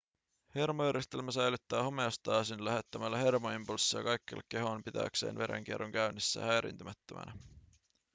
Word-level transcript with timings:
hermojärjestelmä 0.55 1.31
säilyttää 1.31 1.83
homeostaasin 1.83 2.65
lähettämällä 2.65 3.17
hermoimpulsseja 3.17 4.03
kaikkialle 4.03 4.43
kehoon 4.49 4.83
pitääkseen 4.83 5.37
verenkierron 5.37 5.91
käynnissä 5.91 6.39
ja 6.39 6.45
häiriintymättömänä 6.45 7.33